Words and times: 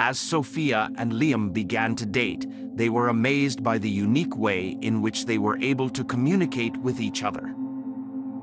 As 0.00 0.16
Sophia 0.16 0.92
and 0.96 1.12
Liam 1.12 1.52
began 1.52 1.96
to 1.96 2.06
date, 2.06 2.46
they 2.76 2.88
were 2.88 3.08
amazed 3.08 3.64
by 3.64 3.78
the 3.78 3.90
unique 3.90 4.36
way 4.36 4.78
in 4.80 5.02
which 5.02 5.26
they 5.26 5.38
were 5.38 5.58
able 5.58 5.90
to 5.90 6.04
communicate 6.04 6.76
with 6.76 7.00
each 7.00 7.24
other. 7.24 7.52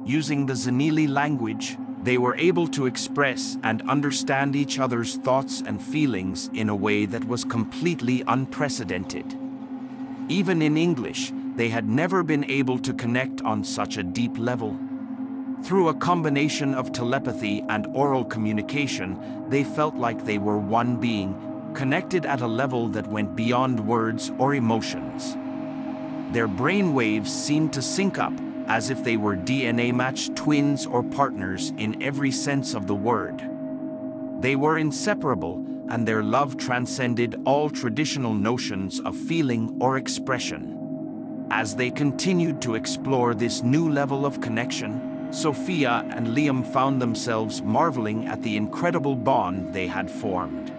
Using 0.03 0.45
the 0.45 0.53
Zannili 0.53 1.07
language, 1.07 1.77
they 2.03 2.17
were 2.17 2.35
able 2.35 2.67
to 2.67 2.87
express 2.87 3.57
and 3.63 3.89
understand 3.89 4.53
each 4.53 4.79
other's 4.79 5.15
thoughts 5.15 5.63
and 5.65 5.81
feelings 5.81 6.49
in 6.53 6.67
a 6.67 6.75
way 6.75 7.05
that 7.05 7.23
was 7.23 7.45
completely 7.45 8.21
unprecedented. 8.27 9.25
Even 10.27 10.61
in 10.61 10.75
English, 10.75 11.31
they 11.55 11.69
had 11.69 11.87
never 11.87 12.21
been 12.21 12.43
able 12.51 12.77
to 12.79 12.93
connect 12.93 13.41
on 13.43 13.63
such 13.63 13.95
a 13.95 14.03
deep 14.03 14.37
level. 14.37 14.77
Through 15.63 15.87
a 15.87 15.95
combination 15.95 16.75
of 16.75 16.91
telepathy 16.91 17.63
and 17.69 17.87
oral 17.95 18.25
communication, 18.25 19.17
they 19.49 19.63
felt 19.63 19.95
like 19.95 20.25
they 20.25 20.37
were 20.37 20.59
one 20.59 20.97
being, 20.97 21.33
connected 21.75 22.25
at 22.25 22.41
a 22.41 22.47
level 22.47 22.87
that 22.87 23.05
went 23.05 23.35
beyond 23.35 23.79
words 23.79 24.31
or 24.39 24.55
emotions. 24.55 25.35
Their 26.33 26.47
brain 26.47 26.93
waves 26.93 27.31
seemed 27.31 27.73
to 27.73 27.81
sync 27.81 28.17
up 28.17 28.33
as 28.67 28.89
if 28.89 29.03
they 29.03 29.17
were 29.17 29.35
DNA 29.35 29.93
matched 29.93 30.35
twins 30.35 30.85
or 30.85 31.03
partners 31.03 31.71
in 31.77 32.01
every 32.01 32.31
sense 32.31 32.73
of 32.73 32.87
the 32.87 32.95
word. 32.95 33.43
They 34.41 34.55
were 34.55 34.77
inseparable, 34.77 35.63
and 35.89 36.07
their 36.07 36.23
love 36.23 36.57
transcended 36.57 37.39
all 37.45 37.69
traditional 37.69 38.33
notions 38.33 38.99
of 39.01 39.15
feeling 39.15 39.77
or 39.79 39.97
expression. 39.97 41.45
As 41.51 41.75
they 41.75 41.91
continued 41.91 42.61
to 42.63 42.75
explore 42.75 43.35
this 43.35 43.61
new 43.61 43.87
level 43.89 44.25
of 44.25 44.41
connection, 44.41 45.31
Sophia 45.31 46.05
and 46.09 46.27
Liam 46.27 46.65
found 46.65 47.01
themselves 47.01 47.61
marveling 47.61 48.27
at 48.27 48.41
the 48.41 48.57
incredible 48.57 49.15
bond 49.15 49.73
they 49.73 49.85
had 49.85 50.09
formed. 50.09 50.74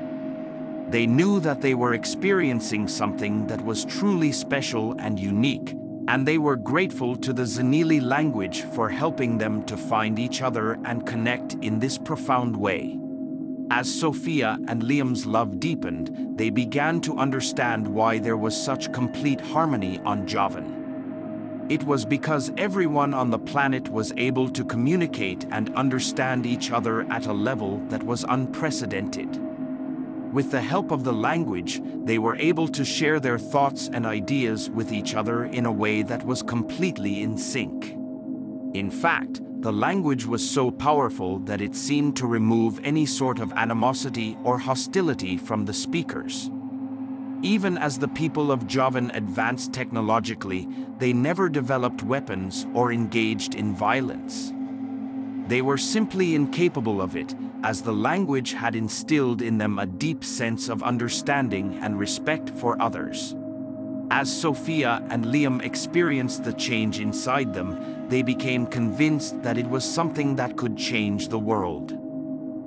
They 0.88 1.06
knew 1.06 1.40
that 1.40 1.60
they 1.60 1.74
were 1.74 1.94
experiencing 1.94 2.86
something 2.86 3.46
that 3.48 3.64
was 3.64 3.84
truly 3.84 4.30
special 4.30 4.94
and 5.00 5.18
unique, 5.18 5.76
and 6.06 6.26
they 6.26 6.38
were 6.38 6.54
grateful 6.54 7.16
to 7.16 7.32
the 7.32 7.42
Zannili 7.42 8.00
language 8.00 8.62
for 8.62 8.88
helping 8.88 9.36
them 9.36 9.64
to 9.64 9.76
find 9.76 10.16
each 10.18 10.42
other 10.42 10.78
and 10.84 11.04
connect 11.04 11.54
in 11.54 11.80
this 11.80 11.98
profound 11.98 12.56
way. 12.56 12.98
As 13.68 13.92
Sophia 13.92 14.58
and 14.68 14.80
Liam's 14.80 15.26
love 15.26 15.58
deepened, 15.58 16.38
they 16.38 16.50
began 16.50 17.00
to 17.00 17.18
understand 17.18 17.88
why 17.88 18.18
there 18.20 18.36
was 18.36 18.56
such 18.56 18.92
complete 18.92 19.40
harmony 19.40 19.98
on 20.04 20.24
Jovan. 20.24 21.66
It 21.68 21.82
was 21.82 22.04
because 22.04 22.52
everyone 22.56 23.12
on 23.12 23.30
the 23.30 23.40
planet 23.40 23.88
was 23.88 24.12
able 24.16 24.48
to 24.50 24.64
communicate 24.64 25.46
and 25.50 25.74
understand 25.74 26.46
each 26.46 26.70
other 26.70 27.02
at 27.10 27.26
a 27.26 27.32
level 27.32 27.78
that 27.88 28.04
was 28.04 28.24
unprecedented. 28.28 29.45
With 30.36 30.50
the 30.50 30.60
help 30.60 30.90
of 30.90 31.02
the 31.02 31.14
language, 31.14 31.80
they 32.04 32.18
were 32.18 32.36
able 32.36 32.68
to 32.68 32.84
share 32.84 33.18
their 33.18 33.38
thoughts 33.38 33.88
and 33.90 34.04
ideas 34.04 34.68
with 34.68 34.92
each 34.92 35.14
other 35.14 35.46
in 35.46 35.64
a 35.64 35.72
way 35.72 36.02
that 36.02 36.26
was 36.26 36.42
completely 36.42 37.22
in 37.22 37.38
sync. 37.38 37.92
In 38.74 38.90
fact, 38.90 39.40
the 39.62 39.72
language 39.72 40.26
was 40.26 40.46
so 40.46 40.70
powerful 40.70 41.38
that 41.46 41.62
it 41.62 41.74
seemed 41.74 42.18
to 42.18 42.26
remove 42.26 42.78
any 42.84 43.06
sort 43.06 43.38
of 43.38 43.50
animosity 43.54 44.36
or 44.44 44.58
hostility 44.58 45.38
from 45.38 45.64
the 45.64 45.72
speakers. 45.72 46.50
Even 47.40 47.78
as 47.78 47.98
the 47.98 48.08
people 48.08 48.52
of 48.52 48.66
Jovan 48.66 49.10
advanced 49.12 49.72
technologically, 49.72 50.68
they 50.98 51.14
never 51.14 51.48
developed 51.48 52.02
weapons 52.02 52.66
or 52.74 52.92
engaged 52.92 53.54
in 53.54 53.74
violence. 53.74 54.52
They 55.48 55.62
were 55.62 55.78
simply 55.78 56.34
incapable 56.34 57.00
of 57.00 57.16
it, 57.16 57.34
as 57.66 57.82
the 57.82 57.92
language 57.92 58.52
had 58.52 58.76
instilled 58.76 59.42
in 59.42 59.58
them 59.58 59.80
a 59.80 59.86
deep 59.86 60.22
sense 60.22 60.68
of 60.68 60.84
understanding 60.84 61.76
and 61.82 61.98
respect 61.98 62.48
for 62.48 62.80
others. 62.80 63.34
As 64.08 64.32
Sophia 64.32 65.02
and 65.10 65.24
Liam 65.24 65.60
experienced 65.64 66.44
the 66.44 66.52
change 66.52 67.00
inside 67.00 67.52
them, 67.52 68.06
they 68.08 68.22
became 68.22 68.68
convinced 68.68 69.42
that 69.42 69.58
it 69.58 69.66
was 69.66 69.84
something 69.84 70.36
that 70.36 70.56
could 70.56 70.76
change 70.76 71.26
the 71.26 71.40
world. 71.40 71.98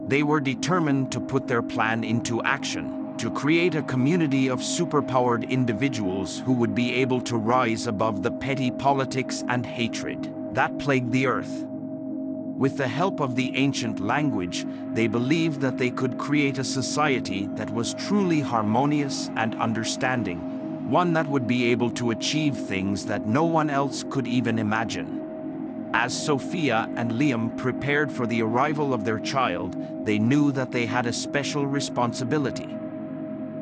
They 0.10 0.22
were 0.22 0.42
determined 0.42 1.14
to 1.14 1.22
put 1.22 1.48
their 1.48 1.62
plan 1.62 2.04
into 2.04 2.44
action, 2.44 3.16
to 3.20 3.32
create 3.32 3.76
a 3.76 3.84
community 3.84 4.50
of 4.50 4.60
superpowered 4.60 5.50
individuals 5.50 6.40
who 6.40 6.52
would 6.52 6.76
be 6.76 6.94
able 6.96 7.22
to 7.22 7.38
rise 7.38 7.88
above 7.88 8.22
the 8.22 8.32
petty 8.32 8.70
politics 8.70 9.46
and 9.48 9.66
hatred 9.66 10.36
that 10.52 10.78
plagued 10.78 11.14
the 11.14 11.26
earth. 11.26 11.69
With 12.60 12.76
the 12.76 12.90
help 12.90 13.22
of 13.22 13.38
the 13.38 13.56
ancient 13.56 14.02
language, 14.02 14.66
they 14.92 15.08
believed 15.08 15.62
that 15.62 15.78
they 15.78 15.90
could 15.90 16.18
create 16.18 16.58
a 16.58 16.64
society 16.66 17.48
that 17.54 17.70
was 17.70 17.94
truly 17.94 18.42
harmonious 18.42 19.30
and 19.38 19.56
understanding, 19.56 20.92
one 20.92 21.14
that 21.14 21.30
would 21.30 21.48
be 21.48 21.72
able 21.72 21.90
to 21.92 22.12
achieve 22.12 22.58
things 22.58 23.06
that 23.06 23.26
no 23.26 23.46
one 23.46 23.70
else 23.70 24.04
could 24.10 24.28
even 24.28 24.60
imagine. 24.60 25.90
As 25.94 26.12
Sophia 26.12 26.90
and 26.98 27.14
Liam 27.14 27.58
prepared 27.58 28.12
for 28.12 28.28
the 28.28 28.42
arrival 28.42 28.94
of 28.94 29.06
their 29.06 29.20
child, 29.20 29.78
they 30.06 30.20
knew 30.20 30.52
that 30.52 30.74
they 30.74 30.86
had 30.86 31.06
a 31.06 31.14
special 31.14 31.66
responsibility. 31.66 32.76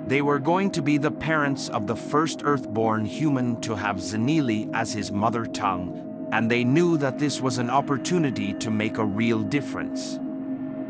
They 0.08 0.24
were 0.24 0.40
going 0.40 0.72
to 0.72 0.82
be 0.82 0.98
the 0.98 1.12
parents 1.12 1.70
of 1.70 1.86
the 1.86 1.96
first 1.96 2.42
Earthborn 2.44 3.06
human 3.06 3.62
to 3.62 3.76
have 3.76 3.98
Zannili 3.98 4.74
as 4.74 4.92
his 4.92 5.12
mother 5.12 5.46
tongue, 5.46 6.07
and 6.32 6.52
they 6.52 6.64
knew 6.64 6.98
that 6.98 7.20
this 7.20 7.42
was 7.42 7.58
an 7.58 7.70
opportunity 7.70 8.54
to 8.54 8.70
make 8.70 8.98
a 8.98 9.06
real 9.06 9.40
difference. 9.40 10.20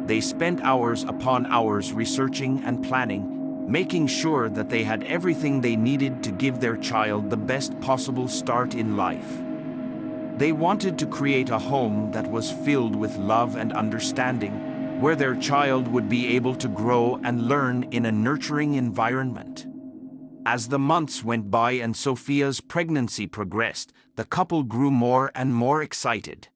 They 0.06 0.22
spent 0.22 0.62
hours 0.62 1.04
upon 1.04 1.46
hours 1.48 1.94
researching 1.94 2.64
and 2.66 2.84
planning, 2.84 3.70
making 3.70 4.08
sure 4.08 4.50
that 4.50 4.70
they 4.70 4.84
had 4.84 5.04
everything 5.04 5.62
they 5.62 5.76
needed 5.76 6.24
to 6.24 6.32
give 6.32 6.60
their 6.60 6.78
child 6.78 7.30
the 7.30 7.38
best 7.38 7.80
possible 7.82 8.28
start 8.28 8.74
in 8.74 8.96
life. 8.96 9.42
They 10.38 10.52
wanted 10.52 10.98
to 11.00 11.08
create 11.08 11.50
a 11.50 11.60
home 11.60 12.12
that 12.12 12.28
was 12.28 12.52
filled 12.52 12.96
with 12.96 13.18
love 13.18 13.56
and 13.56 13.74
understanding, 13.74 15.02
where 15.02 15.16
their 15.16 15.36
child 15.36 15.88
would 15.88 16.08
be 16.08 16.36
able 16.36 16.56
to 16.56 16.68
grow 16.68 17.20
and 17.24 17.48
learn 17.48 17.84
in 17.92 18.06
a 18.06 18.12
nurturing 18.12 18.76
environment. 18.76 19.68
As 20.50 20.70
the 20.70 20.80
months 20.80 21.26
went 21.26 21.52
by 21.52 21.72
and 21.72 21.94
Sophia's 21.94 22.62
pregnancy 22.62 23.28
progressed, 23.28 23.92
the 24.16 24.24
couple 24.24 24.64
grew 24.64 24.90
more 24.90 25.30
and 25.36 25.54
more 25.54 25.84
excited. 25.84 26.48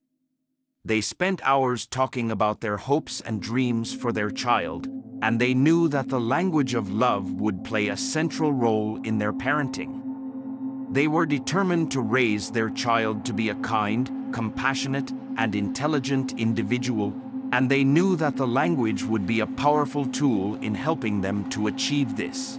They 0.85 1.01
spent 1.01 1.41
hours 1.43 1.87
talking 1.87 2.31
about 2.31 2.61
their 2.61 2.77
hopes 2.77 3.19
and 3.19 3.41
dreams 3.41 3.93
for 3.93 4.13
their 4.13 4.29
child, 4.31 4.87
and 5.21 5.41
they 5.41 5.53
knew 5.53 5.89
that 5.89 6.07
the 6.07 6.21
language 6.21 6.73
of 6.73 6.89
love 6.89 7.41
would 7.41 7.65
play 7.65 7.89
a 7.89 7.97
central 7.97 8.53
role 8.53 8.97
in 9.03 9.17
their 9.17 9.33
parenting. 9.33 10.01
They 10.93 11.09
were 11.09 11.25
determined 11.25 11.91
to 11.91 11.99
raise 11.99 12.49
their 12.49 12.69
child 12.69 13.25
to 13.25 13.33
be 13.33 13.49
a 13.49 13.55
kind, 13.55 14.09
compassionate, 14.31 15.11
and 15.35 15.53
intelligent 15.53 16.39
individual, 16.39 17.13
and 17.51 17.69
they 17.69 17.83
knew 17.83 18.15
that 18.15 18.37
the 18.37 18.47
language 18.47 19.03
would 19.03 19.27
be 19.27 19.41
a 19.41 19.47
powerful 19.47 20.05
tool 20.05 20.55
in 20.61 20.75
helping 20.75 21.19
them 21.19 21.49
to 21.49 21.67
achieve 21.67 22.15
this. 22.15 22.57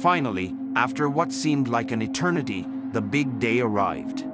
Finally, 0.00 0.54
after 0.76 1.08
what 1.08 1.32
seemed 1.32 1.66
like 1.66 1.90
an 1.90 2.00
eternity, 2.00 2.64
the 2.92 3.00
big 3.00 3.40
day 3.40 3.58
arrived. 3.58 4.24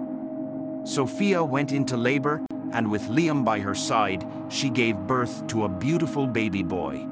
Sophia 0.85 1.43
went 1.43 1.73
into 1.73 1.97
labor, 1.97 2.45
and 2.73 2.91
with 2.91 3.09
Liam 3.09 3.47
by 3.47 3.59
her 3.59 3.75
side, 3.75 4.27
she 4.51 4.69
gave 4.69 5.07
birth 5.07 5.47
to 5.47 5.65
a 5.65 5.69
beautiful 5.69 6.27
baby 6.27 6.63
boy. 6.63 7.07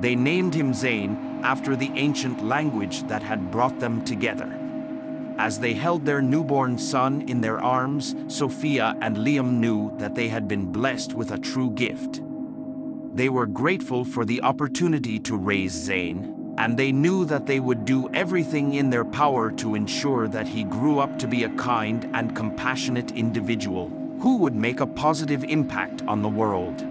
They 0.00 0.14
named 0.14 0.54
him 0.54 0.72
Zane 0.72 1.40
after 1.42 1.76
the 1.76 1.90
ancient 1.94 2.42
language 2.42 3.06
that 3.08 3.22
had 3.22 3.50
brought 3.50 3.78
them 3.78 4.02
together. 4.02 4.58
As 5.36 5.58
they 5.58 5.74
held 5.74 6.06
their 6.06 6.22
newborn 6.22 6.78
son 6.78 7.22
in 7.28 7.42
their 7.42 7.60
arms, 7.60 8.16
Sophia 8.28 8.96
and 9.02 9.18
Liam 9.18 9.58
knew 9.58 9.92
that 9.98 10.14
they 10.14 10.28
had 10.28 10.48
been 10.48 10.72
blessed 10.72 11.12
with 11.12 11.32
a 11.32 11.38
true 11.38 11.70
gift. 11.72 12.22
They 13.14 13.28
were 13.28 13.46
grateful 13.46 14.06
for 14.06 14.24
the 14.24 14.40
opportunity 14.40 15.18
to 15.20 15.36
raise 15.36 15.72
Zane, 15.72 16.37
and 16.58 16.76
they 16.76 16.90
knew 16.90 17.24
that 17.24 17.46
they 17.46 17.60
would 17.60 17.84
do 17.84 18.10
everything 18.12 18.74
in 18.74 18.90
their 18.90 19.04
power 19.04 19.52
to 19.52 19.76
ensure 19.76 20.26
that 20.26 20.48
he 20.48 20.64
grew 20.64 20.98
up 20.98 21.16
to 21.16 21.28
be 21.28 21.44
a 21.44 21.50
kind 21.50 22.10
and 22.14 22.34
compassionate 22.34 23.12
individual 23.12 23.88
who 24.20 24.38
would 24.38 24.56
make 24.56 24.80
a 24.80 24.86
positive 24.86 25.44
impact 25.44 26.02
on 26.08 26.20
the 26.20 26.28
world. 26.28 26.84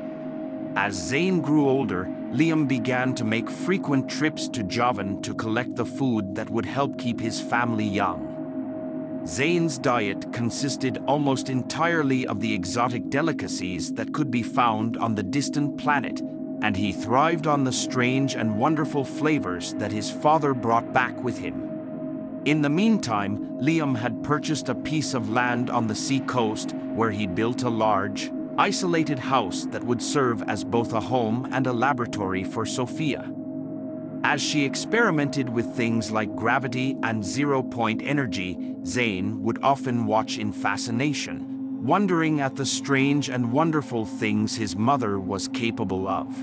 As 0.77 0.95
Zane 0.95 1.41
grew 1.41 1.68
older, 1.68 2.06
Liam 2.31 2.65
began 2.65 3.13
to 3.15 3.25
make 3.25 3.50
frequent 3.50 4.09
trips 4.09 4.47
to 4.50 4.63
Jovan 4.63 5.21
to 5.21 5.33
collect 5.33 5.75
the 5.75 5.86
food 5.86 6.33
that 6.36 6.50
would 6.50 6.65
help 6.65 6.97
keep 6.97 7.19
his 7.19 7.41
family 7.41 7.83
young. 7.83 9.25
Zane's 9.27 9.77
diet 9.77 10.31
consisted 10.31 11.03
almost 11.07 11.50
entirely 11.50 12.25
of 12.25 12.39
the 12.39 12.53
exotic 12.53 13.09
delicacies 13.09 13.94
that 13.95 14.13
could 14.13 14.31
be 14.31 14.44
found 14.44 14.95
on 14.95 15.15
the 15.15 15.24
distant 15.24 15.77
planet 15.77 16.21
and 16.62 16.75
he 16.75 16.92
thrived 16.92 17.48
on 17.48 17.63
the 17.63 17.71
strange 17.71 18.36
and 18.36 18.57
wonderful 18.57 19.04
flavors 19.04 19.74
that 19.75 19.92
his 19.92 20.09
father 20.09 20.54
brought 20.54 20.94
back 20.94 21.21
with 21.24 21.38
him. 21.38 22.42
In 22.45 22.62
the 22.62 22.69
meantime, 22.69 23.59
Liam 23.59 23.98
had 23.98 24.24
purchased 24.24 24.69
a 24.69 24.75
piece 24.75 25.13
of 25.13 25.30
land 25.30 25.69
on 25.69 25.88
the 25.88 25.95
sea 25.95 26.21
coast 26.21 26.74
where 26.95 27.12
he 27.12 27.27
built 27.27 27.63
a 27.63 27.69
large, 27.69 28.31
isolated 28.57 29.19
house 29.19 29.65
that 29.65 29.83
would 29.83 30.01
serve 30.01 30.42
as 30.44 30.63
both 30.63 30.94
a 30.94 31.00
home 31.00 31.48
and 31.51 31.68
a 31.68 31.74
laboratory 31.74 32.44
for 32.44 32.65
Sophia. 32.65 33.31
As 34.24 34.42
she 34.42 34.65
experimented 34.65 35.48
with 35.48 35.75
things 35.75 36.10
like 36.10 36.36
gravity 36.36 36.98
and 37.03 37.24
zero 37.24 37.62
point 37.62 38.01
energy, 38.03 38.75
Zane 38.86 39.44
would 39.44 39.60
often 39.62 40.06
watch 40.06 40.38
in 40.38 40.51
fascination, 40.51 41.56
wondering 41.88 42.42
at 42.42 42.57
the 42.57 42.66
strange 42.66 43.30
and 43.30 43.54
wonderful 43.54 44.06
things 44.06 44.57
his 44.57 44.75
mother 44.75 45.18
was 45.18 45.48
capable 45.48 46.06
of. 46.06 46.36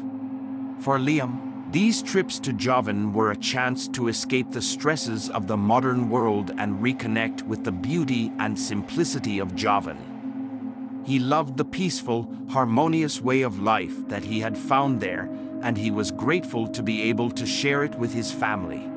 For 0.81 0.99
Liam, 0.99 1.71
these 1.71 2.03
trips 2.03 2.39
to 2.41 2.53
Javan 2.55 3.13
were 3.13 3.31
a 3.31 3.37
chance 3.37 3.87
to 3.89 4.09
escape 4.09 4.51
the 4.51 4.63
stresses 4.63 5.29
of 5.29 5.47
the 5.47 5.59
modern 5.59 6.09
world 6.09 6.53
and 6.57 6.83
reconnect 6.83 7.43
with 7.43 7.63
the 7.63 7.73
beauty 7.73 8.33
and 8.39 8.59
simplicity 8.59 9.39
of 9.39 9.55
Javan. 9.55 11.03
He 11.05 11.19
loved 11.19 11.59
the 11.59 11.65
peaceful, 11.67 12.27
harmonious 12.49 13.21
way 13.21 13.43
of 13.43 13.61
life 13.61 14.09
that 14.09 14.25
he 14.25 14.41
had 14.41 14.57
found 14.57 15.01
there 15.01 15.29
and 15.61 15.77
he 15.77 15.91
was 15.91 16.11
grateful 16.11 16.69
to 16.69 16.83
be 16.83 17.03
able 17.03 17.31
to 17.33 17.45
share 17.45 17.85
it 17.85 17.95
with 17.97 18.15
his 18.15 18.33
family. 18.33 18.94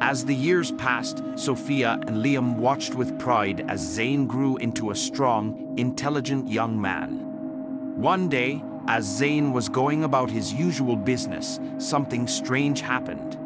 As 0.00 0.24
the 0.24 0.34
years 0.34 0.70
passed, 0.72 1.24
Sophia 1.34 1.98
and 2.06 2.24
Liam 2.24 2.56
watched 2.56 2.94
with 2.94 3.18
pride 3.18 3.64
as 3.68 3.80
Zane 3.80 4.28
grew 4.28 4.56
into 4.58 4.90
a 4.90 4.94
strong, 4.94 5.74
intelligent 5.76 6.48
young 6.48 6.80
man. 6.80 7.20
One 8.00 8.28
day, 8.28 8.62
as 8.86 9.04
Zane 9.04 9.52
was 9.52 9.68
going 9.68 10.04
about 10.04 10.30
his 10.30 10.52
usual 10.52 10.94
business, 10.94 11.58
something 11.78 12.28
strange 12.28 12.80
happened. 12.80 13.36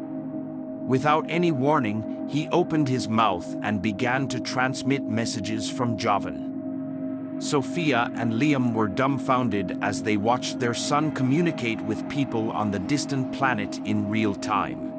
Without 0.87 1.25
any 1.27 1.51
warning, 1.51 2.27
he 2.29 2.47
opened 2.49 2.87
his 2.87 3.09
mouth 3.09 3.55
and 3.63 3.81
began 3.81 4.27
to 4.27 4.39
transmit 4.39 5.03
messages 5.03 5.71
from 5.71 5.97
Jovan. 5.97 7.39
Sophia 7.39 8.11
and 8.15 8.33
Liam 8.33 8.73
were 8.73 8.87
dumbfounded 8.87 9.79
as 9.81 10.03
they 10.03 10.17
watched 10.17 10.59
their 10.59 10.75
son 10.75 11.11
communicate 11.11 11.81
with 11.81 12.07
people 12.09 12.51
on 12.51 12.69
the 12.69 12.79
distant 12.79 13.33
planet 13.33 13.79
in 13.85 14.07
real 14.07 14.35
time. 14.35 14.93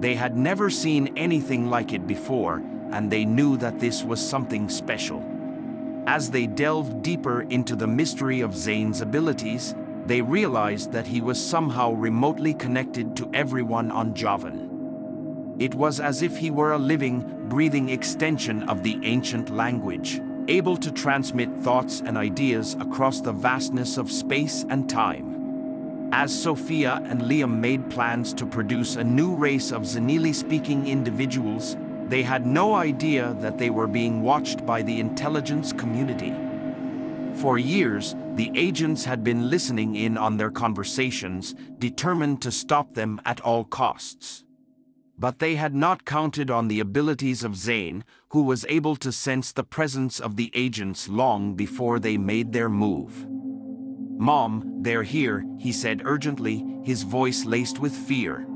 They 0.00 0.14
had 0.14 0.36
never 0.36 0.70
seen 0.70 1.16
anything 1.16 1.70
like 1.70 1.92
it 1.92 2.06
before, 2.06 2.62
and 2.90 3.10
they 3.10 3.24
knew 3.24 3.56
that 3.58 3.78
this 3.78 4.02
was 4.02 4.20
something 4.20 4.68
special. 4.68 5.22
As 6.06 6.30
they 6.30 6.46
delved 6.46 7.02
deeper 7.02 7.42
into 7.42 7.76
the 7.76 7.86
mystery 7.86 8.40
of 8.40 8.56
Zane's 8.56 9.02
abilities, 9.02 9.74
they 10.06 10.22
realized 10.22 10.90
that 10.90 11.06
he 11.06 11.20
was 11.20 11.38
somehow 11.38 11.92
remotely 11.92 12.54
connected 12.54 13.14
to 13.16 13.30
everyone 13.32 13.92
on 13.92 14.14
Jovan. 14.14 15.56
It 15.58 15.74
was 15.74 16.00
as 16.00 16.22
if 16.22 16.36
he 16.36 16.50
were 16.50 16.72
a 16.72 16.78
living, 16.78 17.48
breathing 17.48 17.90
extension 17.90 18.68
of 18.68 18.82
the 18.82 18.98
ancient 19.04 19.50
language 19.50 20.20
able 20.50 20.76
to 20.76 20.90
transmit 20.90 21.48
thoughts 21.58 22.02
and 22.04 22.18
ideas 22.18 22.74
across 22.80 23.20
the 23.20 23.32
vastness 23.32 23.96
of 23.96 24.10
space 24.10 24.64
and 24.68 24.90
time. 24.90 25.29
As 26.12 26.42
Sophia 26.42 27.00
and 27.04 27.22
Liam 27.22 27.60
made 27.60 27.88
plans 27.88 28.34
to 28.34 28.44
produce 28.44 28.96
a 28.96 29.04
new 29.04 29.32
race 29.34 29.70
of 29.70 29.82
Zannili-speaking 29.82 30.88
individuals, 30.88 31.76
they 32.08 32.24
had 32.24 32.44
no 32.44 32.74
idea 32.74 33.36
that 33.40 33.58
they 33.58 33.70
were 33.70 33.86
being 33.86 34.20
watched 34.20 34.66
by 34.66 34.82
the 34.82 34.98
intelligence 34.98 35.72
community. 35.72 36.34
For 37.40 37.58
years, 37.58 38.16
the 38.34 38.50
agents 38.56 39.04
had 39.04 39.22
been 39.22 39.48
listening 39.48 39.94
in 39.94 40.18
on 40.18 40.36
their 40.36 40.50
conversations, 40.50 41.54
determined 41.78 42.42
to 42.42 42.50
stop 42.50 42.94
them 42.94 43.20
at 43.24 43.40
all 43.42 43.64
costs. 43.64 44.44
But 45.16 45.38
they 45.38 45.54
had 45.54 45.74
not 45.76 46.04
counted 46.04 46.50
on 46.50 46.66
the 46.66 46.80
abilities 46.80 47.44
of 47.44 47.54
Zane, 47.54 48.04
who 48.30 48.42
was 48.42 48.66
able 48.68 48.96
to 48.96 49.12
sense 49.12 49.52
the 49.52 49.62
presence 49.62 50.18
of 50.18 50.34
the 50.34 50.50
agents 50.54 51.08
long 51.08 51.54
before 51.54 52.00
they 52.00 52.18
made 52.18 52.52
their 52.52 52.68
move. 52.68 53.26
Mom, 54.20 54.82
they're 54.82 55.02
here, 55.02 55.46
he 55.58 55.72
said 55.72 56.02
urgently, 56.04 56.62
his 56.84 57.04
voice 57.04 57.46
laced 57.46 57.78
with 57.78 57.96
fear. 57.96 58.46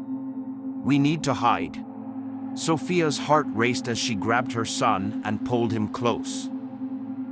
We 0.84 0.99
need 0.99 1.25
to 1.25 1.32
hide. 1.32 1.82
Sophia's 2.52 3.16
heart 3.16 3.46
raced 3.49 3.88
as 3.88 3.99
she 3.99 4.14
grabbed 4.14 4.52
her 4.52 4.66
son 4.66 5.22
and 5.25 5.46
pulled 5.46 5.72
him 5.72 5.88
close. 5.88 6.50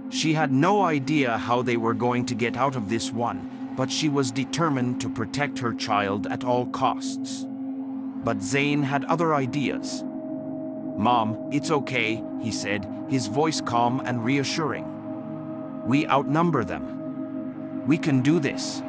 She 0.09 0.33
had 0.33 0.51
no 0.51 0.81
idea 0.81 1.37
how 1.37 1.61
they 1.61 1.77
were 1.77 1.93
going 1.93 2.25
to 2.25 2.35
get 2.35 2.57
out 2.57 2.75
of 2.75 2.89
this 2.89 3.13
one, 3.13 3.75
but 3.77 3.93
she 3.93 4.09
was 4.09 4.31
determined 4.31 4.99
to 5.03 5.11
protect 5.11 5.59
her 5.59 5.75
child 5.75 6.27
at 6.27 6.43
all 6.43 6.65
costs. 6.65 7.47
But 8.25 8.41
Zane 8.41 8.83
had 8.83 9.05
other 9.05 9.35
ideas. 9.35 10.05
Mom, 10.97 11.51
it's 11.53 11.71
okay, 11.71 12.25
he 12.41 12.51
said, 12.51 12.89
his 13.11 13.27
voice 13.27 13.61
calm 13.61 14.01
and 14.07 14.25
reassuring. 14.25 15.85
We 15.87 16.07
outnumber 16.07 16.65
them. 16.65 17.02
We 17.87 17.99
can 17.99 18.23
do 18.23 18.39
this. 18.39 18.83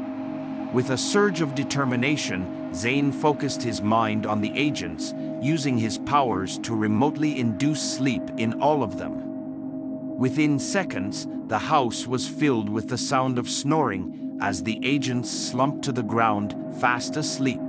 With 0.72 0.92
a 0.92 0.98
surge 0.98 1.42
of 1.42 1.56
determination, 1.56 2.74
Zane 2.74 3.12
focused 3.12 3.62
his 3.62 3.82
mind 3.82 4.26
on 4.26 4.42
the 4.42 4.52
agents, 4.56 5.14
using 5.42 5.78
his 5.78 5.98
powers 6.00 6.58
to 6.60 6.76
remotely 6.76 7.40
induce 7.40 7.98
sleep 7.98 8.24
in 8.38 8.62
all 8.62 8.84
of 8.84 8.98
them. 8.98 10.18
Within 10.18 10.60
seconds, 10.60 11.28
the 11.48 11.58
house 11.58 12.08
was 12.08 12.28
filled 12.28 12.70
with 12.70 12.88
the 12.88 12.98
sound 12.98 13.38
of 13.38 13.50
snoring 13.50 14.38
as 14.42 14.64
the 14.64 14.80
agents 14.84 15.30
slumped 15.30 15.84
to 15.86 15.92
the 15.92 16.04
ground, 16.04 16.56
fast 16.80 17.18
asleep. 17.18 17.62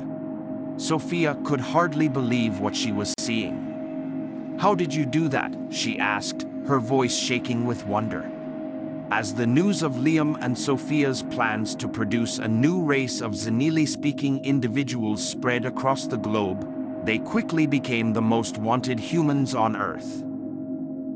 Sophia 0.77 1.37
could 1.45 1.61
hardly 1.61 2.09
believe 2.09 2.61
what 2.61 2.75
she 2.75 2.93
was 2.93 3.15
seeing. 3.19 4.57
How 4.59 4.75
did 4.75 4.95
you 4.95 5.07
do 5.07 5.29
that? 5.29 5.55
she 5.71 5.99
asked, 5.99 6.47
her 6.67 6.79
voice 6.79 7.17
shaking 7.17 7.67
with 7.67 7.87
wonder. 7.87 8.31
As 9.11 9.35
the 9.35 9.47
news 9.47 9.83
of 9.83 9.97
Liam 9.97 10.37
and 10.41 10.59
Sophia's 10.59 11.23
plans 11.23 11.75
to 11.77 11.89
produce 11.89 12.39
a 12.39 12.49
new 12.49 12.83
race 12.83 13.21
of 13.21 13.33
Zannili-speaking 13.33 14.45
individuals 14.45 15.27
spread 15.27 15.67
across 15.67 16.07
the 16.07 16.17
globe, 16.17 17.05
they 17.05 17.19
quickly 17.19 17.67
became 17.67 18.13
the 18.13 18.23
most 18.23 18.57
wanted 18.57 18.99
humans 18.99 19.55
on 19.55 19.77
Earth. 19.77 20.23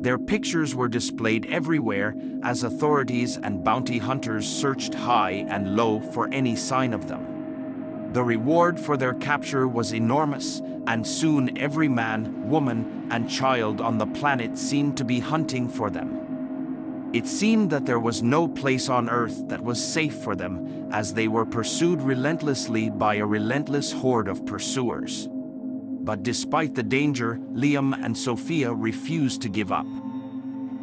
Their 0.03 0.19
pictures 0.19 0.75
were 0.75 0.89
displayed 0.89 1.47
everywhere 1.47 2.15
as 2.43 2.63
authorities 2.63 3.39
and 3.39 3.65
bounty 3.65 3.99
hunters 3.99 4.47
searched 4.47 4.95
high 4.95 5.47
and 5.49 5.75
low 5.75 5.99
for 5.99 6.29
any 6.31 6.57
sign 6.57 6.93
of 6.93 7.09
them. 7.09 8.13
The 8.13 8.23
reward 8.23 8.79
for 8.79 8.97
their 8.97 9.15
capture 9.15 9.67
was 9.67 9.93
enormous, 9.93 10.61
and 10.87 11.07
soon 11.07 11.59
every 11.59 11.89
man, 11.89 12.49
woman, 12.49 13.09
and 13.11 13.29
child 13.31 13.81
on 13.81 13.99
the 13.99 14.07
planet 14.07 14.59
seemed 14.59 14.97
to 14.99 15.05
be 15.05 15.21
hunting 15.21 15.69
for 15.69 15.91
them. 15.91 16.28
It 17.13 17.27
seemed 17.27 17.71
that 17.71 17.87
there 17.87 18.01
was 18.01 18.23
no 18.23 18.47
place 18.47 18.91
on 18.91 19.09
Earth 19.09 19.49
that 19.49 19.65
was 19.65 19.83
safe 19.83 20.15
for 20.15 20.37
them, 20.37 20.89
as 20.93 21.15
they 21.15 21.27
were 21.27 21.47
pursued 21.47 22.03
relentlessly 22.03 22.91
by 22.91 23.15
a 23.15 23.27
relentless 23.27 23.93
horde 23.93 24.29
of 24.29 24.45
pursuers. 24.45 25.29
But 25.31 26.23
despite 26.23 26.75
the 26.75 26.83
danger, 26.83 27.41
Liam 27.53 27.99
and 28.05 28.17
Sophia 28.17 28.73
refused 28.73 29.41
to 29.43 29.49
give 29.49 29.73
up. 29.73 29.87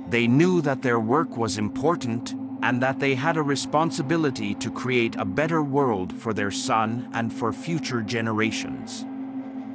They 0.10 0.28
knew 0.28 0.62
that 0.62 0.82
their 0.82 1.00
work 1.00 1.38
was 1.38 1.58
important 1.60 2.34
and 2.64 2.82
that 2.82 3.00
they 3.00 3.14
had 3.14 3.38
a 3.38 3.44
responsibility 3.44 4.56
to 4.56 4.72
create 4.72 5.16
a 5.18 5.26
better 5.26 5.62
world 5.62 6.12
for 6.12 6.34
their 6.34 6.52
son 6.52 7.08
and 7.14 7.32
for 7.32 7.54
future 7.54 8.02
generations. 8.02 9.06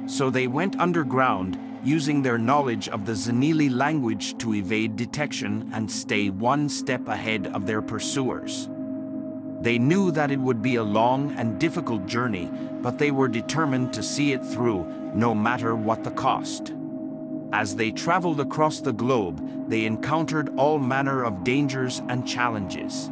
So 0.05 0.29
they 0.29 0.47
went 0.47 0.79
underground, 0.79 1.57
using 1.83 2.21
their 2.21 2.37
knowledge 2.37 2.89
of 2.89 3.05
the 3.05 3.13
Zannili 3.13 3.73
language 3.73 4.37
to 4.37 4.53
evade 4.53 4.95
detection 4.95 5.69
and 5.73 5.89
stay 5.89 6.29
one 6.29 6.69
step 6.69 7.07
ahead 7.07 7.47
of 7.47 7.65
their 7.65 7.81
pursuers. 7.81 8.69
They 9.61 9.77
knew 9.77 10.11
that 10.11 10.31
it 10.31 10.39
would 10.39 10.61
be 10.61 10.75
a 10.75 10.83
long 10.83 11.33
and 11.37 11.59
difficult 11.59 12.07
journey, 12.07 12.51
but 12.81 12.97
they 12.97 13.11
were 13.11 13.27
determined 13.27 13.93
to 13.93 14.03
see 14.03 14.33
it 14.33 14.43
through, 14.43 14.85
no 15.13 15.35
matter 15.35 15.75
what 15.75 16.03
the 16.03 16.11
cost. 16.11 16.73
As 17.53 17.75
they 17.75 17.91
traveled 17.91 18.39
across 18.39 18.79
the 18.79 18.93
globe, 18.93 19.69
they 19.69 19.85
encountered 19.85 20.49
all 20.57 20.79
manner 20.79 21.23
of 21.23 21.43
dangers 21.43 22.01
and 22.09 22.27
challenges. 22.27 23.11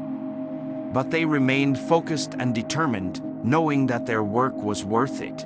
But 0.94 1.12
they 1.12 1.26
remained 1.26 1.78
focused 1.78 2.36
and 2.40 2.56
determined, 2.56 3.22
knowing 3.44 3.86
that 3.88 4.06
their 4.06 4.24
work 4.24 4.56
was 4.56 4.84
worth 4.84 5.22
it. 5.22 5.46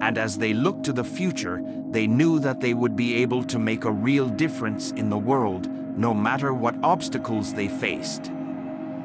And 0.00 0.16
as 0.16 0.38
they 0.38 0.54
looked 0.54 0.84
to 0.84 0.92
the 0.92 1.04
future, 1.04 1.62
they 1.90 2.06
knew 2.06 2.38
that 2.40 2.60
they 2.60 2.74
would 2.74 2.96
be 2.96 3.16
able 3.16 3.44
to 3.44 3.58
make 3.58 3.84
a 3.84 3.92
real 3.92 4.28
difference 4.28 4.92
in 4.92 5.10
the 5.10 5.18
world, 5.18 5.68
no 5.98 6.14
matter 6.14 6.54
what 6.54 6.82
obstacles 6.82 7.52
they 7.52 7.68
faced. 7.68 8.30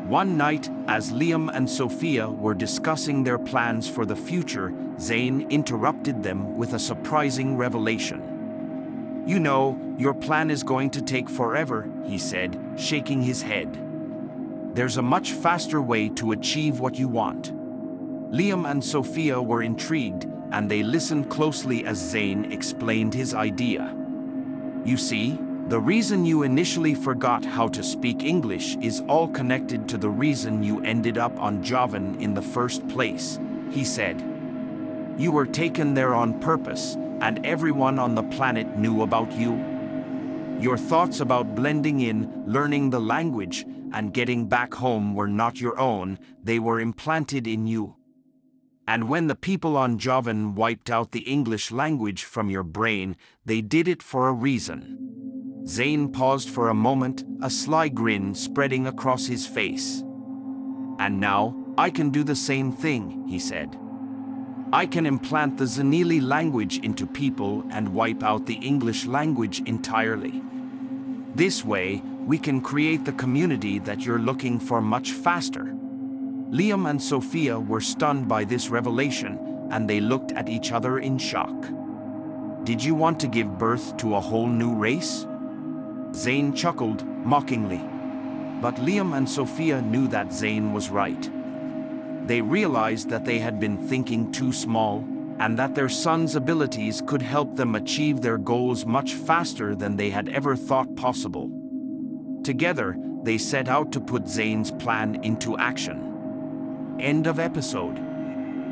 One 0.08 0.38
night, 0.38 0.70
as 0.88 1.12
Liam 1.12 1.50
and 1.54 1.68
Sophia 1.68 2.30
were 2.30 2.54
discussing 2.54 3.24
their 3.24 3.40
plans 3.40 3.90
for 3.90 4.06
the 4.06 4.16
future, 4.16 4.72
Zane 5.00 5.48
interrupted 5.50 6.22
them 6.22 6.56
with 6.56 6.74
a 6.74 6.80
surprising 6.80 7.58
revelation. 7.58 9.24
You 9.26 9.40
know, 9.40 9.80
your 9.98 10.14
plan 10.14 10.52
is 10.52 10.62
going 10.62 10.92
to 10.92 11.02
take 11.02 11.28
forever, 11.28 11.90
he 12.06 12.20
said, 12.20 12.56
shaking 12.78 13.24
his 13.24 13.42
head. 13.42 13.82
There's 14.76 14.98
a 14.98 15.02
much 15.02 15.32
faster 15.32 15.82
way 15.82 16.10
to 16.10 16.34
achieve 16.34 16.80
what 16.80 17.00
you 17.00 17.08
want. 17.08 17.52
Liam 18.32 18.70
and 18.70 18.84
Sophia 18.84 19.42
were 19.42 19.64
intrigued, 19.64 20.28
and 20.56 20.72
they 20.72 20.84
listened 20.84 21.30
closely 21.30 21.86
as 21.86 21.98
Zane 21.98 22.50
explained 22.50 23.14
his 23.14 23.34
idea. 23.34 23.94
You 24.86 24.96
see, 24.96 25.38
the 25.68 25.82
reason 25.82 26.24
you 26.24 26.44
initially 26.44 26.96
forgot 26.96 27.44
how 27.44 27.68
to 27.68 27.84
speak 27.84 28.24
English 28.24 28.78
is 28.78 29.04
all 29.10 29.28
connected 29.28 29.90
to 29.90 29.98
the 29.98 30.10
reason 30.10 30.64
you 30.64 30.82
ended 30.86 31.18
up 31.18 31.38
on 31.42 31.62
Jovan 31.62 32.22
in 32.22 32.34
the 32.34 32.42
first 32.42 32.88
place, 32.88 33.38
he 33.70 33.84
said. 33.84 34.22
You 35.18 35.34
were 35.34 35.46
taken 35.46 35.94
there 35.94 36.16
on 36.16 36.40
purpose, 36.40 36.96
and 37.20 37.46
everyone 37.46 38.00
on 38.00 38.16
the 38.16 38.24
planet 38.24 38.78
knew 38.78 39.02
about 39.02 39.34
you. 39.34 39.62
Your 40.58 40.78
thoughts 40.78 41.20
about 41.20 41.54
blending 41.54 42.00
in, 42.00 42.46
learning 42.48 42.92
the 42.92 43.02
language, 43.02 43.66
and 43.92 44.14
getting 44.14 44.48
back 44.48 44.74
home 44.74 45.16
were 45.16 45.28
not 45.28 45.60
your 45.60 45.78
own, 45.78 46.18
they 46.42 46.60
were 46.60 46.80
implanted 46.80 47.46
in 47.46 47.68
you. 47.68 47.98
And 48.88 49.10
when 49.10 49.28
the 49.28 49.36
people 49.36 49.78
on 49.78 49.98
Jovan 49.98 50.54
wiped 50.54 50.92
out 50.92 51.12
the 51.12 51.22
English 51.22 51.72
language 51.72 52.24
from 52.24 52.50
your 52.50 52.64
brain, 52.64 53.16
they 53.44 53.62
did 53.62 53.88
it 53.88 54.04
for 54.04 54.28
a 54.28 54.34
reason. 54.34 55.64
Zane 55.68 56.12
paused 56.12 56.50
for 56.50 56.70
a 56.70 56.76
moment, 56.76 57.24
a 57.42 57.50
sly 57.50 57.90
grin 57.90 58.36
spreading 58.36 58.86
across 58.86 59.26
his 59.26 59.48
face. 59.48 60.04
And 61.00 61.20
now, 61.20 61.56
I 61.78 61.90
can 61.90 62.12
do 62.12 62.24
the 62.24 62.36
same 62.36 62.72
thing, 62.72 63.28
he 63.28 63.40
said. 63.40 63.76
I 64.72 64.86
can 64.86 65.06
implant 65.06 65.58
the 65.58 65.66
Zannili 65.66 66.22
language 66.22 66.80
into 66.80 67.08
people 67.08 67.66
and 67.72 67.94
wipe 67.94 68.24
out 68.24 68.46
the 68.46 68.56
English 68.56 69.06
language 69.06 69.62
entirely. 69.66 70.42
This 71.34 71.66
way, 71.66 72.02
we 72.26 72.38
can 72.38 72.62
create 72.62 73.04
the 73.04 73.14
community 73.14 73.80
that 73.80 74.06
you're 74.06 74.20
looking 74.20 74.60
for 74.60 74.82
much 74.82 75.12
faster. 75.12 75.75
Liam 76.56 76.90
and 76.90 77.02
Sophia 77.02 77.60
were 77.60 77.82
stunned 77.82 78.30
by 78.30 78.46
this 78.46 78.70
revelation, 78.70 79.68
and 79.72 79.90
they 79.90 80.00
looked 80.00 80.32
at 80.32 80.48
each 80.48 80.72
other 80.72 81.00
in 81.00 81.18
shock. 81.18 81.68
Did 82.64 82.82
you 82.82 82.96
want 82.96 83.20
to 83.20 83.28
give 83.28 83.58
birth 83.58 83.98
to 83.98 84.16
a 84.16 84.22
whole 84.22 84.48
new 84.48 84.74
race? 84.74 85.28
Zane 86.14 86.54
chuckled 86.54 87.06
mockingly. 87.26 87.82
But 88.62 88.76
Liam 88.76 89.18
and 89.18 89.30
Sophia 89.30 89.82
knew 89.82 90.08
that 90.08 90.32
Zane 90.32 90.72
was 90.72 90.90
right. 90.90 91.30
They 92.26 92.40
realized 92.40 93.10
that 93.10 93.26
they 93.26 93.40
had 93.40 93.60
been 93.60 93.78
thinking 93.90 94.32
too 94.32 94.54
small 94.54 95.06
and 95.40 95.60
that 95.60 95.76
their 95.76 95.90
son's 95.90 96.38
abilities 96.38 97.04
could 97.06 97.22
help 97.22 97.58
them 97.58 97.76
achieve 97.76 98.22
their 98.22 98.38
goals 98.38 98.86
much 98.86 99.14
faster 99.16 99.76
than 99.76 99.98
they 99.98 100.10
had 100.10 100.30
ever 100.30 100.56
thought 100.56 100.96
possible. 100.96 101.52
Together, 102.46 102.96
they 103.24 103.38
set 103.38 103.68
out 103.68 103.92
to 103.92 104.00
put 104.00 104.30
Zane's 104.30 104.72
plan 104.72 105.22
into 105.22 105.58
action. 105.58 106.05
End 107.00 107.28
of 107.28 107.40
episode. 107.40 107.98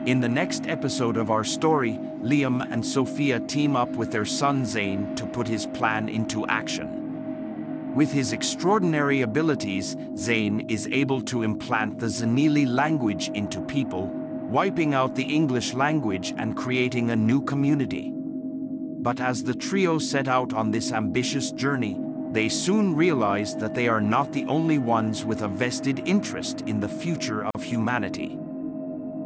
In 0.08 0.22
the 0.22 0.30
next 0.30 0.68
episode 0.68 1.18
of 1.18 1.30
our 1.30 1.44
story, 1.44 2.00
Liam 2.22 2.66
and 2.72 2.86
Sophia 2.86 3.42
team 3.42 3.76
up 3.76 3.90
with 3.90 4.12
their 4.12 4.24
son 4.24 4.66
Zane 4.66 5.14
to 5.16 5.26
put 5.26 5.46
his 5.46 5.66
plan 5.66 6.08
into 6.08 6.48
action. 6.48 7.94
With 7.94 8.14
his 8.14 8.32
extraordinary 8.32 9.22
abilities, 9.22 9.98
Zane 10.16 10.62
is 10.70 10.88
able 10.88 11.22
to 11.24 11.44
implant 11.44 12.00
the 12.00 12.06
Zannili 12.06 12.66
language 12.66 13.28
into 13.34 13.60
people, 13.60 14.08
wiping 14.08 14.94
out 14.94 15.16
the 15.16 15.24
English 15.24 15.74
language 15.74 16.34
and 16.38 16.56
creating 16.56 17.10
a 17.10 17.16
new 17.18 17.42
community. 17.42 18.14
But 18.16 19.20
as 19.20 19.44
the 19.44 19.54
trio 19.54 20.00
set 20.00 20.30
out 20.30 20.54
on 20.54 20.72
this 20.72 20.94
ambitious 20.94 21.52
journey, 21.52 22.00
they 22.34 22.50
soon 22.50 22.96
realize 22.96 23.56
that 23.58 23.76
they 23.76 23.88
are 23.88 24.02
not 24.02 24.34
the 24.34 24.46
only 24.46 24.80
ones 24.80 25.24
with 25.24 25.44
a 25.44 25.48
vested 25.48 26.08
interest 26.08 26.62
in 26.62 26.80
the 26.80 26.90
future 26.90 27.46
of 27.54 27.64
humanity. 27.64 28.40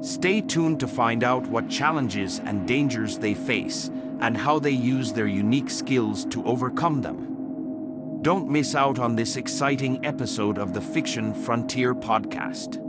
Stay 0.01 0.41
tuned 0.41 0.79
to 0.81 0.87
find 0.87 1.23
out 1.23 1.47
what 1.47 1.69
challenges 1.69 2.39
and 2.39 2.67
dangers 2.67 3.17
they 3.17 3.33
face 3.33 3.89
and 4.19 4.35
how 4.35 4.59
they 4.59 4.71
use 4.71 5.13
their 5.13 5.25
unique 5.25 5.69
skills 5.69 6.25
to 6.25 6.43
overcome 6.45 7.01
them. 7.01 8.21
Don't 8.23 8.49
miss 8.49 8.75
out 8.75 8.99
on 8.99 9.15
this 9.15 9.37
exciting 9.37 10.05
episode 10.05 10.57
of 10.57 10.73
the 10.73 10.81
Fiction 10.81 11.33
Frontier 11.33 11.95
podcast. 11.95 12.86